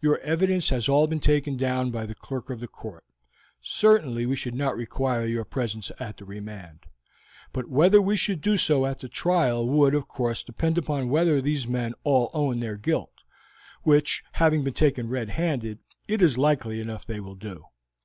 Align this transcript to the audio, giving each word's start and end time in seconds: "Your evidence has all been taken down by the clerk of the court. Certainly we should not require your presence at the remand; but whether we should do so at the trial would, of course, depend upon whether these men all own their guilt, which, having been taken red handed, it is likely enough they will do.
"Your 0.00 0.18
evidence 0.22 0.70
has 0.70 0.88
all 0.88 1.06
been 1.06 1.20
taken 1.20 1.56
down 1.56 1.92
by 1.92 2.04
the 2.04 2.16
clerk 2.16 2.50
of 2.50 2.58
the 2.58 2.66
court. 2.66 3.04
Certainly 3.60 4.26
we 4.26 4.34
should 4.34 4.56
not 4.56 4.76
require 4.76 5.24
your 5.24 5.44
presence 5.44 5.92
at 6.00 6.16
the 6.16 6.24
remand; 6.24 6.80
but 7.52 7.68
whether 7.68 8.02
we 8.02 8.16
should 8.16 8.40
do 8.40 8.56
so 8.56 8.86
at 8.86 8.98
the 8.98 9.08
trial 9.08 9.68
would, 9.68 9.94
of 9.94 10.08
course, 10.08 10.42
depend 10.42 10.78
upon 10.78 11.10
whether 11.10 11.40
these 11.40 11.68
men 11.68 11.94
all 12.02 12.28
own 12.34 12.58
their 12.58 12.74
guilt, 12.76 13.22
which, 13.84 14.24
having 14.32 14.64
been 14.64 14.74
taken 14.74 15.08
red 15.08 15.28
handed, 15.28 15.78
it 16.08 16.22
is 16.22 16.36
likely 16.36 16.80
enough 16.80 17.06
they 17.06 17.20
will 17.20 17.36
do. 17.36 17.66